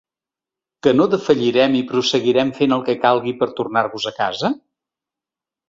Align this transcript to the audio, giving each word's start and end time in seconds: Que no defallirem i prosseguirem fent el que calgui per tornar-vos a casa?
Que 0.87 0.93
no 0.95 1.05
defallirem 1.11 1.75
i 1.81 1.83
prosseguirem 1.91 2.55
fent 2.61 2.75
el 2.79 2.83
que 2.89 2.97
calgui 3.05 3.37
per 3.45 3.51
tornar-vos 3.63 4.11
a 4.15 4.17
casa? 4.25 4.55